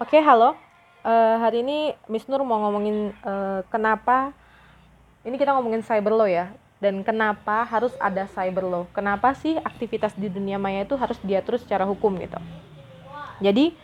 Oke, 0.00 0.16
halo. 0.16 0.56
Uh, 1.04 1.36
hari 1.44 1.60
ini 1.60 1.92
Miss 2.08 2.24
Nur 2.24 2.40
mau 2.40 2.56
ngomongin 2.64 3.12
uh, 3.20 3.60
kenapa 3.68 4.32
ini 5.28 5.36
kita 5.36 5.52
ngomongin 5.52 5.84
cyber 5.84 6.16
law 6.16 6.24
ya. 6.24 6.56
Dan 6.80 7.04
kenapa 7.04 7.68
harus 7.68 7.92
ada 8.00 8.24
cyber 8.24 8.64
law? 8.64 8.88
Kenapa 8.96 9.36
sih 9.36 9.60
aktivitas 9.60 10.16
di 10.16 10.32
dunia 10.32 10.56
maya 10.56 10.88
itu 10.88 10.96
harus 10.96 11.20
diatur 11.20 11.60
secara 11.60 11.84
hukum 11.84 12.16
gitu? 12.16 12.40
Jadi 13.44 13.76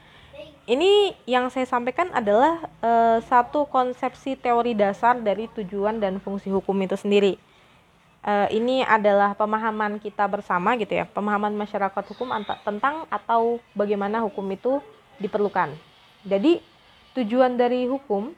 ini 0.65 1.13
yang 1.29 1.53
saya 1.53 1.69
sampaikan 1.69 2.09
adalah 2.17 2.65
uh, 2.81 3.21
satu 3.21 3.69
konsepsi 3.69 4.41
teori 4.41 4.73
dasar 4.73 5.21
dari 5.21 5.53
tujuan 5.53 6.01
dan 6.01 6.17
fungsi 6.17 6.49
hukum 6.49 6.81
itu 6.81 6.97
sendiri. 6.97 7.37
Uh, 8.25 8.49
ini 8.57 8.81
adalah 8.89 9.37
pemahaman 9.37 10.01
kita 10.01 10.25
bersama 10.25 10.81
gitu 10.81 10.97
ya, 10.97 11.05
pemahaman 11.05 11.53
masyarakat 11.53 12.05
hukum 12.09 12.33
tentang 12.65 13.05
atau 13.13 13.61
bagaimana 13.77 14.25
hukum 14.25 14.49
itu 14.49 14.81
diperlukan. 15.21 15.77
Jadi 16.27 16.59
tujuan 17.15 17.55
dari 17.55 17.87
hukum 17.87 18.35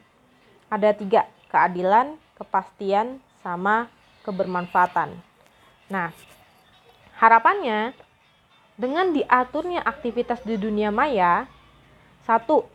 ada 0.69 0.93
tiga, 0.93 1.25
keadilan, 1.49 2.13
kepastian, 2.37 3.17
sama 3.41 3.89
kebermanfaatan. 4.21 5.17
Nah, 5.89 6.13
harapannya 7.17 7.97
dengan 8.77 9.09
diaturnya 9.09 9.81
aktivitas 9.81 10.45
di 10.45 10.53
dunia 10.55 10.93
maya, 10.93 11.49
satu, 12.29 12.69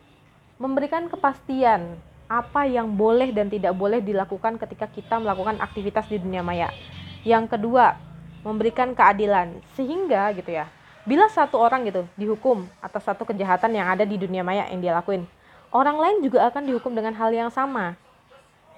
memberikan 0.59 1.07
kepastian 1.07 1.95
apa 2.27 2.67
yang 2.67 2.91
boleh 2.91 3.31
dan 3.31 3.47
tidak 3.47 3.79
boleh 3.79 4.03
dilakukan 4.03 4.59
ketika 4.59 4.91
kita 4.91 5.23
melakukan 5.23 5.63
aktivitas 5.63 6.11
di 6.11 6.19
dunia 6.19 6.43
maya. 6.43 6.75
Yang 7.23 7.55
kedua, 7.55 7.95
memberikan 8.43 8.93
keadilan 8.99 9.63
sehingga 9.79 10.35
gitu 10.35 10.59
ya 10.59 10.67
Bila 11.05 11.29
satu 11.29 11.61
orang 11.61 11.85
gitu 11.85 12.09
dihukum 12.17 12.65
atas 12.81 13.05
satu 13.05 13.29
kejahatan 13.29 13.77
yang 13.77 13.93
ada 13.93 14.09
di 14.09 14.17
dunia 14.17 14.41
maya 14.41 14.65
yang 14.73 14.81
dia 14.81 14.93
lakuin, 14.97 15.29
orang 15.69 16.01
lain 16.01 16.17
juga 16.25 16.49
akan 16.49 16.65
dihukum 16.65 16.97
dengan 16.97 17.13
hal 17.13 17.29
yang 17.29 17.53
sama. 17.53 17.93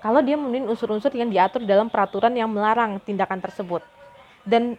Kalau 0.03 0.19
dia 0.21 0.35
memenuhi 0.35 0.67
unsur-unsur 0.67 1.15
yang 1.15 1.31
diatur 1.31 1.63
dalam 1.63 1.87
peraturan 1.87 2.35
yang 2.35 2.51
melarang 2.51 2.99
tindakan 3.03 3.39
tersebut. 3.39 3.81
Dan 4.43 4.75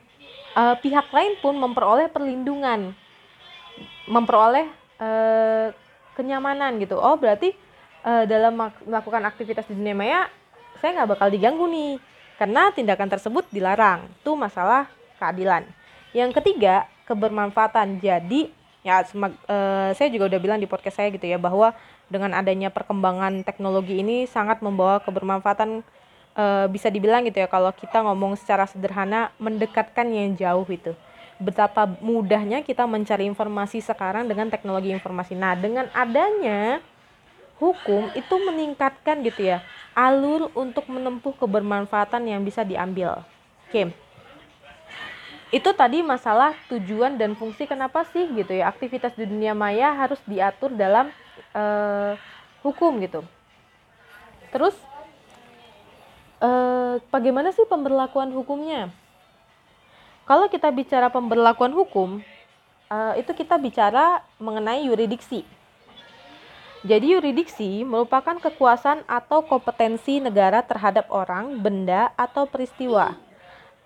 uh, 0.55 0.75
pihak 0.79 1.07
lain 1.11 1.39
pun 1.39 1.55
memperoleh 1.55 2.11
perlindungan, 2.11 2.91
memperoleh 4.07 4.67
uh, 4.99 5.71
kenyamanan 6.19 6.79
gitu. 6.83 6.99
Oh, 6.99 7.15
berarti 7.15 7.55
uh, 8.03 8.23
dalam 8.27 8.55
melakukan 8.87 9.23
aktivitas 9.27 9.67
di 9.67 9.75
dunia 9.75 9.95
maya 9.95 10.21
saya 10.77 10.93
nggak 10.93 11.17
bakal 11.17 11.27
diganggu 11.33 11.65
nih 11.65 11.97
karena 12.37 12.69
tindakan 12.75 13.09
tersebut 13.09 13.47
dilarang. 13.49 14.05
Itu 14.21 14.37
masalah 14.37 14.85
keadilan. 15.17 15.65
Yang 16.13 16.37
ketiga, 16.41 16.85
kebermanfaatan. 17.07 18.03
Jadi 18.03 18.51
ya 18.83 19.01
semak, 19.07 19.33
uh, 19.47 19.91
saya 19.95 20.11
juga 20.11 20.27
udah 20.35 20.39
bilang 20.39 20.59
di 20.59 20.67
podcast 20.67 20.99
saya 20.99 21.09
gitu 21.09 21.23
ya 21.23 21.39
bahwa 21.39 21.71
dengan 22.07 22.35
adanya 22.35 22.71
perkembangan 22.71 23.43
teknologi 23.47 23.99
ini 23.99 24.27
sangat 24.27 24.63
membawa 24.63 24.99
kebermanfaatan 25.03 25.83
uh, 26.35 26.65
bisa 26.71 26.87
dibilang 26.87 27.23
gitu 27.27 27.43
ya 27.43 27.47
kalau 27.51 27.71
kita 27.71 28.03
ngomong 28.03 28.35
secara 28.39 28.67
sederhana 28.67 29.31
mendekatkan 29.39 30.07
yang 30.11 30.35
jauh 30.35 30.67
itu. 30.67 30.91
Betapa 31.37 31.85
mudahnya 32.01 32.65
kita 32.65 32.83
mencari 32.89 33.29
informasi 33.29 33.83
sekarang 33.83 34.25
dengan 34.25 34.49
teknologi 34.49 34.89
informasi. 34.89 35.37
Nah, 35.37 35.53
dengan 35.53 35.85
adanya 35.93 36.81
hukum 37.61 38.09
itu 38.17 38.35
meningkatkan 38.41 39.21
gitu 39.21 39.53
ya 39.53 39.61
alur 39.97 40.53
untuk 40.53 40.85
menempuh 40.89 41.33
kebermanfaatan 41.37 42.25
yang 42.25 42.41
bisa 42.45 42.61
diambil. 42.61 43.21
Oke. 43.69 43.89
Okay 43.89 44.06
itu 45.47 45.71
tadi 45.71 46.03
masalah 46.03 46.51
tujuan 46.67 47.15
dan 47.15 47.31
fungsi 47.31 47.63
kenapa 47.63 48.03
sih 48.11 48.27
gitu 48.35 48.51
ya 48.51 48.67
aktivitas 48.67 49.15
di 49.15 49.23
dunia 49.23 49.55
maya 49.55 49.95
harus 49.95 50.19
diatur 50.27 50.75
dalam 50.75 51.07
uh, 51.55 52.19
hukum 52.67 52.99
gitu. 52.99 53.23
Terus 54.51 54.75
uh, 56.43 56.99
bagaimana 57.07 57.55
sih 57.55 57.63
pemberlakuan 57.63 58.35
hukumnya? 58.35 58.91
Kalau 60.27 60.51
kita 60.51 60.67
bicara 60.67 61.07
pemberlakuan 61.07 61.71
hukum 61.71 62.19
uh, 62.91 63.15
itu 63.15 63.31
kita 63.31 63.55
bicara 63.55 64.19
mengenai 64.43 64.83
yuridiksi. 64.83 65.47
Jadi 66.83 67.15
yuridiksi 67.15 67.87
merupakan 67.87 68.35
kekuasaan 68.35 69.07
atau 69.07 69.47
kompetensi 69.47 70.19
negara 70.19 70.59
terhadap 70.61 71.07
orang, 71.09 71.57
benda, 71.57 72.11
atau 72.19 72.45
peristiwa 72.45 73.26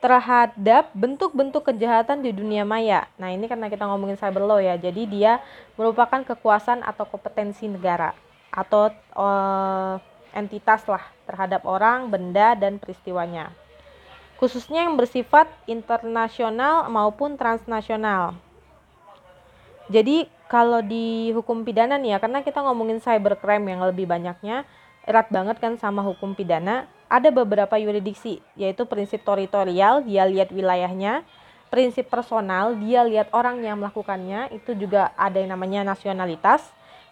terhadap 0.02 0.90
bentuk-bentuk 0.98 1.62
kejahatan 1.70 2.26
di 2.26 2.34
dunia 2.34 2.66
maya. 2.66 3.06
Nah, 3.22 3.30
ini 3.30 3.46
karena 3.46 3.70
kita 3.70 3.86
ngomongin 3.86 4.18
cyber 4.18 4.42
law 4.42 4.58
ya. 4.58 4.74
Jadi 4.74 5.06
dia 5.06 5.38
merupakan 5.78 6.26
kekuasaan 6.26 6.82
atau 6.82 7.06
kompetensi 7.06 7.70
negara 7.70 8.18
atau 8.50 8.90
uh, 9.14 10.02
entitas 10.34 10.84
lah 10.90 11.06
terhadap 11.30 11.62
orang, 11.70 12.10
benda 12.10 12.58
dan 12.58 12.82
peristiwanya. 12.82 13.54
Khususnya 14.42 14.90
yang 14.90 14.98
bersifat 14.98 15.46
internasional 15.70 16.90
maupun 16.90 17.38
transnasional. 17.38 18.34
Jadi 19.86 20.26
kalau 20.50 20.82
di 20.82 21.30
hukum 21.30 21.62
pidana 21.62 22.02
nih 22.02 22.18
ya, 22.18 22.20
karena 22.20 22.42
kita 22.42 22.66
ngomongin 22.66 22.98
cybercrime 22.98 23.70
yang 23.70 23.86
lebih 23.86 24.10
banyaknya, 24.10 24.66
erat 25.06 25.30
banget 25.30 25.62
kan 25.62 25.78
sama 25.78 26.02
hukum 26.02 26.34
pidana 26.34 26.90
ada 27.12 27.28
beberapa 27.28 27.76
yuridiksi, 27.76 28.40
yaitu 28.56 28.88
prinsip 28.88 29.20
teritorial, 29.28 30.00
dia 30.08 30.24
lihat 30.24 30.48
wilayahnya, 30.56 31.28
prinsip 31.68 32.08
personal, 32.08 32.72
dia 32.80 33.04
lihat 33.04 33.28
orang 33.36 33.60
yang 33.60 33.76
melakukannya, 33.84 34.48
itu 34.56 34.72
juga 34.80 35.12
ada 35.20 35.36
yang 35.36 35.52
namanya 35.52 35.84
nasionalitas. 35.84 36.64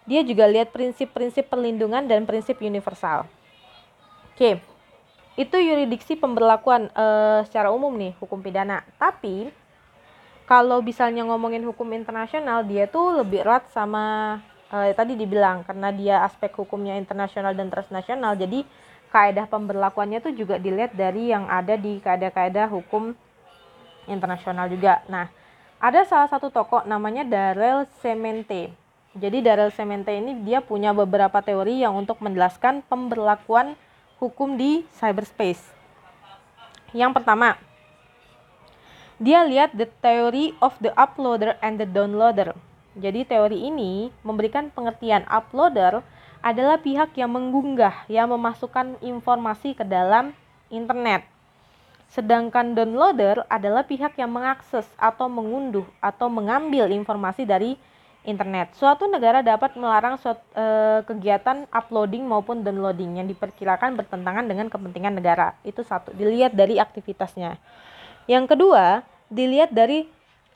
Dia 0.08 0.24
juga 0.24 0.48
lihat 0.48 0.72
prinsip-prinsip 0.72 1.52
perlindungan 1.52 2.08
dan 2.08 2.24
prinsip 2.24 2.56
universal. 2.64 3.28
Oke, 4.32 4.64
itu 5.36 5.56
yuridiksi 5.60 6.16
pemberlakuan 6.16 6.88
e, 6.96 7.06
secara 7.44 7.68
umum 7.68 7.92
nih 7.92 8.16
hukum 8.16 8.40
pidana. 8.40 8.80
Tapi 8.96 9.52
kalau 10.48 10.80
misalnya 10.80 11.28
ngomongin 11.28 11.60
hukum 11.68 11.92
internasional, 11.92 12.64
dia 12.64 12.88
tuh 12.88 13.20
lebih 13.20 13.44
erat 13.44 13.68
sama 13.68 14.36
e, 14.72 14.96
tadi 14.96 15.12
dibilang 15.12 15.60
karena 15.68 15.92
dia 15.92 16.24
aspek 16.24 16.56
hukumnya 16.56 16.96
internasional 16.96 17.52
dan 17.52 17.68
transnasional. 17.68 18.32
Jadi 18.40 18.64
kaedah 19.10 19.50
pemberlakuannya 19.50 20.22
itu 20.22 20.46
juga 20.46 20.56
dilihat 20.56 20.94
dari 20.94 21.34
yang 21.34 21.50
ada 21.50 21.74
di 21.74 21.98
kaedah-kaedah 21.98 22.70
hukum 22.70 23.12
internasional 24.06 24.70
juga. 24.70 25.02
Nah, 25.10 25.28
ada 25.82 26.06
salah 26.06 26.30
satu 26.30 26.48
tokoh 26.48 26.86
namanya 26.86 27.26
Darrell 27.26 27.90
Semente. 28.00 28.70
Jadi 29.18 29.42
Darrell 29.42 29.74
Semente 29.74 30.14
ini 30.14 30.38
dia 30.46 30.62
punya 30.62 30.94
beberapa 30.94 31.42
teori 31.42 31.82
yang 31.82 31.98
untuk 31.98 32.22
menjelaskan 32.22 32.86
pemberlakuan 32.86 33.74
hukum 34.22 34.54
di 34.54 34.86
cyberspace. 34.94 35.62
Yang 36.94 37.18
pertama, 37.18 37.58
dia 39.18 39.42
lihat 39.42 39.74
the 39.74 39.90
theory 40.00 40.54
of 40.62 40.76
the 40.78 40.94
uploader 40.94 41.58
and 41.58 41.82
the 41.82 41.88
downloader. 41.88 42.54
Jadi 42.94 43.26
teori 43.26 43.66
ini 43.66 44.10
memberikan 44.22 44.70
pengertian 44.70 45.26
uploader 45.26 46.02
adalah 46.40 46.80
pihak 46.80 47.12
yang 47.16 47.32
mengunggah, 47.32 48.08
yang 48.08 48.32
memasukkan 48.32 48.96
informasi 49.04 49.76
ke 49.76 49.84
dalam 49.84 50.32
internet. 50.72 51.24
Sedangkan 52.10 52.74
downloader 52.74 53.46
adalah 53.46 53.86
pihak 53.86 54.18
yang 54.18 54.34
mengakses 54.34 54.88
atau 54.98 55.30
mengunduh 55.30 55.86
atau 56.02 56.26
mengambil 56.26 56.90
informasi 56.90 57.46
dari 57.46 57.78
internet. 58.26 58.74
Suatu 58.76 59.06
negara 59.06 59.40
dapat 59.40 59.78
melarang 59.78 60.18
suatu, 60.20 60.42
e, 60.52 60.64
kegiatan 61.06 61.64
uploading 61.70 62.26
maupun 62.26 62.60
downloading 62.66 63.16
yang 63.22 63.30
diperkirakan 63.30 63.96
bertentangan 63.96 64.44
dengan 64.44 64.66
kepentingan 64.68 65.16
negara. 65.16 65.56
Itu 65.64 65.86
satu, 65.86 66.12
dilihat 66.12 66.52
dari 66.52 66.76
aktivitasnya. 66.76 67.56
Yang 68.28 68.44
kedua, 68.56 69.06
dilihat 69.32 69.72
dari 69.72 70.10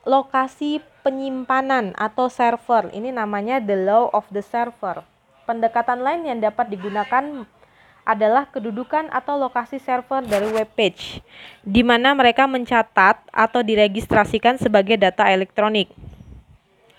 lokasi 0.05 0.83
penyimpanan 1.01 1.97
atau 1.97 2.29
server. 2.29 2.93
Ini 2.93 3.15
namanya 3.15 3.57
the 3.63 3.79
law 3.79 4.13
of 4.13 4.27
the 4.29 4.45
server. 4.45 5.14
Pendekatan 5.45 6.01
lain 6.01 6.25
yang 6.25 6.41
dapat 6.41 6.73
digunakan 6.73 7.45
adalah 8.05 8.49
kedudukan 8.49 9.09
atau 9.13 9.37
lokasi 9.37 9.77
server 9.77 10.25
dari 10.25 10.49
web 10.49 10.69
page, 10.73 11.21
di 11.61 11.81
mana 11.81 12.13
mereka 12.17 12.49
mencatat 12.49 13.21
atau 13.29 13.61
diregistrasikan 13.61 14.57
sebagai 14.57 14.97
data 14.97 15.25
elektronik. 15.29 15.89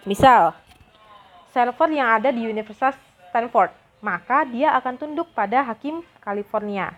Misal, 0.06 0.54
server 1.50 1.90
yang 1.90 2.06
ada 2.22 2.30
di 2.30 2.46
Universitas 2.46 2.94
Stanford, 3.30 3.74
maka 3.98 4.46
dia 4.46 4.74
akan 4.78 4.94
tunduk 4.94 5.26
pada 5.34 5.66
hakim 5.66 6.06
California. 6.22 6.94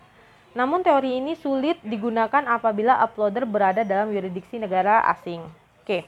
Namun 0.52 0.84
teori 0.84 1.20
ini 1.20 1.36
sulit 1.36 1.80
digunakan 1.84 2.44
apabila 2.44 3.00
uploader 3.04 3.48
berada 3.48 3.84
dalam 3.88 4.12
yuridiksi 4.12 4.60
negara 4.60 5.04
asing. 5.12 5.44
Oke. 5.84 6.04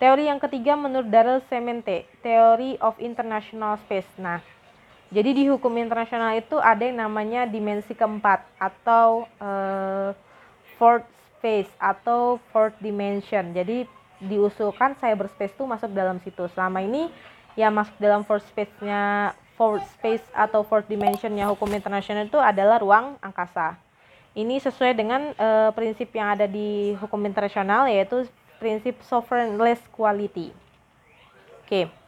Teori 0.00 0.28
yang 0.28 0.40
ketiga 0.42 0.76
menurut 0.76 1.08
Darrell 1.08 1.44
Semente, 1.46 2.08
Theory 2.20 2.76
of 2.82 2.98
International 2.98 3.78
Space. 3.86 4.08
Nah, 4.18 4.42
jadi 5.12 5.30
di 5.36 5.44
hukum 5.52 5.76
internasional 5.76 6.32
itu 6.40 6.56
ada 6.56 6.88
yang 6.88 7.04
namanya 7.04 7.44
dimensi 7.44 7.92
keempat 7.92 8.48
atau 8.56 9.28
uh, 9.36 10.16
fourth 10.80 11.04
space 11.36 11.68
atau 11.76 12.40
fourth 12.48 12.72
dimension. 12.80 13.52
Jadi 13.52 13.84
diusulkan 14.24 14.96
cyberspace 14.96 15.52
itu 15.52 15.68
masuk 15.68 15.92
dalam 15.92 16.16
situ. 16.24 16.48
Selama 16.56 16.80
ini 16.80 17.12
yang 17.60 17.76
masuk 17.76 17.92
dalam 18.00 18.24
fourth 18.24 18.48
space-nya 18.48 19.36
fourth 19.60 19.84
space 20.00 20.24
atau 20.32 20.64
fourth 20.64 20.88
dimension-nya 20.88 21.44
hukum 21.44 21.68
internasional 21.76 22.24
itu 22.24 22.40
adalah 22.40 22.80
ruang 22.80 23.20
angkasa. 23.20 23.76
Ini 24.32 24.64
sesuai 24.64 24.96
dengan 24.96 25.36
uh, 25.36 25.68
prinsip 25.76 26.08
yang 26.16 26.40
ada 26.40 26.48
di 26.48 26.96
hukum 26.96 27.20
internasional 27.28 27.84
yaitu 27.84 28.24
prinsip 28.56 28.96
sovereignless 29.04 29.84
quality. 29.92 30.56
Oke. 31.68 31.68
Okay. 31.68 32.01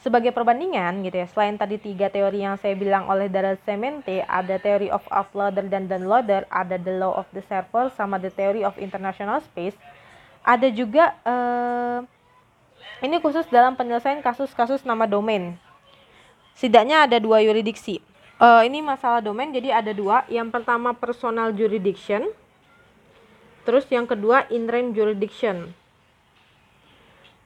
Sebagai 0.00 0.32
perbandingan 0.32 1.04
gitu 1.04 1.20
ya, 1.20 1.28
selain 1.28 1.60
tadi 1.60 1.76
tiga 1.76 2.08
teori 2.08 2.40
yang 2.40 2.56
saya 2.56 2.72
bilang 2.72 3.04
oleh 3.04 3.28
Daryl 3.28 3.60
Semente, 3.68 4.24
ada 4.24 4.56
teori 4.56 4.88
of 4.88 5.04
offloader 5.12 5.68
dan 5.68 5.92
downloader, 5.92 6.48
ada 6.48 6.80
the 6.80 6.96
law 6.96 7.12
of 7.20 7.28
the 7.36 7.44
server, 7.44 7.92
sama 7.92 8.16
the 8.16 8.32
theory 8.32 8.64
of 8.64 8.72
international 8.80 9.44
space. 9.44 9.76
Ada 10.40 10.72
juga 10.72 11.12
uh, 11.28 12.00
ini 13.04 13.20
khusus 13.20 13.44
dalam 13.52 13.76
penyelesaian 13.76 14.24
kasus-kasus 14.24 14.88
nama 14.88 15.04
domain. 15.04 15.60
Setidaknya 16.56 17.04
ada 17.04 17.20
dua 17.20 17.44
yuridiksi. 17.44 18.00
Uh, 18.40 18.64
ini 18.64 18.80
masalah 18.80 19.20
domain, 19.20 19.52
jadi 19.52 19.84
ada 19.84 19.92
dua. 19.92 20.24
Yang 20.32 20.48
pertama 20.48 20.96
personal 20.96 21.52
jurisdiction, 21.52 22.24
terus 23.68 23.84
yang 23.92 24.08
kedua 24.08 24.48
in 24.48 24.64
rem 24.64 24.96
jurisdiction 24.96 25.76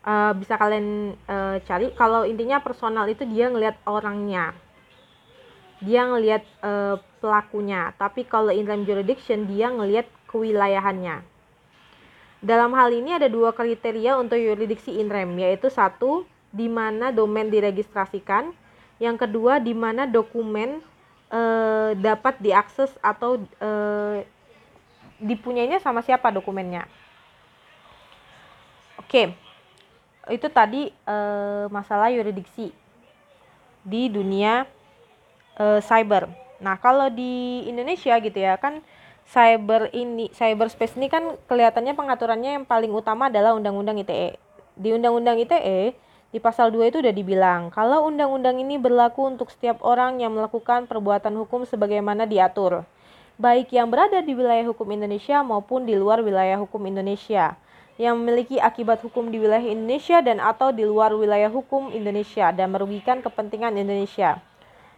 uh, 0.04 0.32
bisa 0.36 0.54
kalian 0.60 1.16
uh, 1.26 1.56
cari. 1.64 1.90
Kalau 1.96 2.28
intinya 2.28 2.60
personal 2.60 3.08
itu 3.08 3.24
dia 3.26 3.48
ngelihat 3.48 3.80
orangnya. 3.88 4.52
Dia 5.82 6.06
ngelihat 6.08 6.44
uh, 6.62 6.96
pelakunya. 7.18 7.92
Tapi 7.96 8.28
kalau 8.28 8.52
in 8.52 8.68
time 8.68 8.84
jurisdiction 8.86 9.48
dia 9.48 9.72
ngelihat 9.72 10.06
kewilayahannya. 10.30 11.24
Dalam 12.44 12.76
hal 12.76 12.92
ini 12.92 13.16
ada 13.16 13.28
dua 13.32 13.56
kriteria 13.56 14.20
untuk 14.20 14.36
yurisdiksi 14.36 15.00
in 15.00 15.08
rem 15.08 15.32
yaitu 15.40 15.72
satu 15.72 16.28
di 16.52 16.68
mana 16.68 17.08
domain 17.08 17.48
diregistrasikan. 17.48 18.52
Yang 19.00 19.26
kedua 19.26 19.58
di 19.58 19.72
mana 19.72 20.04
dokumen 20.04 20.84
dapat 21.98 22.38
diakses 22.38 22.94
atau 23.02 23.42
dipunyainya 25.18 25.82
sama 25.82 26.04
siapa 26.04 26.30
dokumennya. 26.30 26.86
Oke. 29.00 29.32
okay 29.32 29.43
itu 30.32 30.46
tadi 30.48 30.88
e, 30.90 31.16
masalah 31.68 32.08
yuridiksi 32.08 32.72
di 33.84 34.08
dunia 34.08 34.64
e, 35.58 35.80
cyber. 35.84 36.32
Nah, 36.62 36.80
kalau 36.80 37.12
di 37.12 37.64
Indonesia 37.68 38.16
gitu 38.20 38.38
ya 38.38 38.56
kan 38.56 38.80
cyber 39.28 39.92
ini 39.92 40.28
cyberspace 40.32 40.96
ini 40.96 41.08
kan 41.08 41.36
kelihatannya 41.48 41.96
pengaturannya 41.96 42.60
yang 42.60 42.64
paling 42.68 42.92
utama 42.92 43.28
adalah 43.28 43.56
Undang-Undang 43.56 44.04
ITE. 44.04 44.36
Di 44.76 44.92
Undang-Undang 44.96 45.44
ITE 45.44 45.96
di 46.34 46.42
pasal 46.42 46.74
2 46.74 46.90
itu 46.90 46.98
udah 46.98 47.14
dibilang 47.14 47.70
kalau 47.70 48.10
undang-undang 48.10 48.58
ini 48.58 48.74
berlaku 48.74 49.22
untuk 49.22 49.54
setiap 49.54 49.78
orang 49.86 50.18
yang 50.18 50.34
melakukan 50.34 50.90
perbuatan 50.90 51.30
hukum 51.38 51.62
sebagaimana 51.62 52.26
diatur, 52.26 52.82
baik 53.38 53.70
yang 53.70 53.86
berada 53.86 54.18
di 54.18 54.34
wilayah 54.34 54.66
hukum 54.66 54.98
Indonesia 54.98 55.46
maupun 55.46 55.86
di 55.86 55.94
luar 55.94 56.26
wilayah 56.26 56.58
hukum 56.58 56.90
Indonesia 56.90 57.54
yang 57.94 58.18
memiliki 58.18 58.58
akibat 58.58 58.98
hukum 59.06 59.30
di 59.30 59.38
wilayah 59.38 59.62
Indonesia 59.62 60.18
dan 60.18 60.42
atau 60.42 60.74
di 60.74 60.82
luar 60.82 61.14
wilayah 61.14 61.46
hukum 61.46 61.94
Indonesia 61.94 62.50
dan 62.50 62.74
merugikan 62.74 63.22
kepentingan 63.22 63.78
Indonesia. 63.78 64.42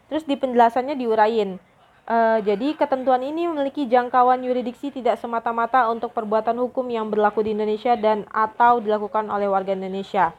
Terus 0.09 0.25
di 0.25 0.39
penjelasannya 0.39 0.97
diurain. 0.97 1.61
Uh, 2.07 2.39
jadi 2.47 2.79
ketentuan 2.79 3.19
ini 3.19 3.51
memiliki 3.51 3.83
jangkauan 3.91 4.39
yuridiksi 4.47 4.95
tidak 4.95 5.19
semata-mata 5.19 5.91
untuk 5.91 6.15
perbuatan 6.15 6.55
hukum 6.55 6.87
yang 6.87 7.11
berlaku 7.11 7.43
di 7.43 7.51
Indonesia 7.51 7.99
dan 7.99 8.23
atau 8.31 8.79
dilakukan 8.79 9.27
oleh 9.27 9.51
warga 9.51 9.75
Indonesia, 9.75 10.31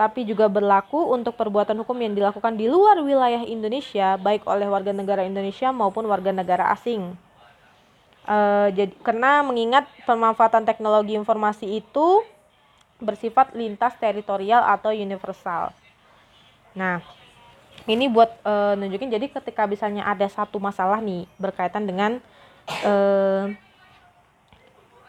tapi 0.00 0.24
juga 0.24 0.48
berlaku 0.48 1.12
untuk 1.12 1.36
perbuatan 1.36 1.76
hukum 1.84 2.00
yang 2.00 2.16
dilakukan 2.16 2.56
di 2.56 2.72
luar 2.72 3.04
wilayah 3.04 3.44
Indonesia 3.44 4.16
baik 4.16 4.48
oleh 4.48 4.64
warga 4.64 4.96
negara 4.96 5.20
Indonesia 5.20 5.68
maupun 5.76 6.08
warga 6.08 6.32
negara 6.32 6.72
asing. 6.72 7.12
Uh, 8.30 8.70
jadi 8.70 8.94
karena 9.02 9.42
mengingat 9.42 9.90
pemanfaatan 10.06 10.62
teknologi 10.62 11.18
informasi 11.18 11.82
itu 11.82 12.22
bersifat 13.02 13.58
lintas 13.58 13.98
teritorial 13.98 14.62
atau 14.62 14.94
universal. 14.94 15.74
Nah, 16.78 17.02
ini 17.90 18.06
buat 18.06 18.30
uh, 18.46 18.78
nunjukin 18.78 19.10
jadi 19.10 19.26
ketika 19.26 19.66
misalnya 19.66 20.06
ada 20.06 20.30
satu 20.30 20.62
masalah 20.62 21.02
nih 21.02 21.26
berkaitan 21.42 21.90
dengan 21.90 22.22
uh, 22.86 23.50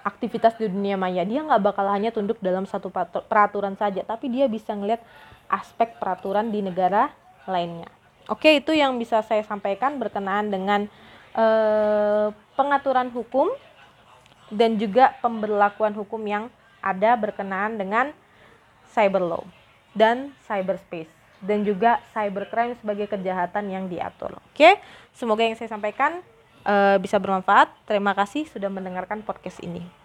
aktivitas 0.02 0.58
di 0.58 0.66
dunia 0.66 0.98
maya, 0.98 1.22
dia 1.22 1.46
nggak 1.46 1.62
bakal 1.62 1.86
hanya 1.94 2.10
tunduk 2.10 2.42
dalam 2.42 2.66
satu 2.66 2.90
peraturan 3.30 3.78
saja, 3.78 4.02
tapi 4.02 4.34
dia 4.34 4.50
bisa 4.50 4.74
ngelihat 4.74 5.02
aspek 5.46 5.94
peraturan 6.02 6.50
di 6.50 6.66
negara 6.66 7.14
lainnya. 7.46 7.86
Oke, 8.30 8.58
itu 8.58 8.74
yang 8.74 8.98
bisa 8.98 9.22
saya 9.22 9.46
sampaikan 9.46 10.02
berkenaan 10.02 10.50
dengan 10.50 10.90
eh, 11.38 12.28
pengaturan 12.62 13.10
hukum 13.10 13.50
dan 14.54 14.78
juga 14.78 15.18
pemberlakuan 15.26 15.98
hukum 15.98 16.22
yang 16.22 16.54
ada 16.78 17.18
berkenaan 17.18 17.82
dengan 17.82 18.14
cyber 18.94 19.26
law 19.26 19.44
dan 19.98 20.30
cyberspace 20.46 21.10
dan 21.42 21.66
juga 21.66 21.98
cybercrime 22.14 22.78
sebagai 22.78 23.10
kejahatan 23.10 23.66
yang 23.74 23.90
diatur. 23.90 24.38
Oke, 24.54 24.78
semoga 25.10 25.42
yang 25.42 25.58
saya 25.58 25.74
sampaikan 25.74 26.22
uh, 26.70 27.02
bisa 27.02 27.18
bermanfaat. 27.18 27.74
Terima 27.90 28.14
kasih 28.14 28.46
sudah 28.46 28.70
mendengarkan 28.70 29.26
podcast 29.26 29.58
ini. 29.66 30.01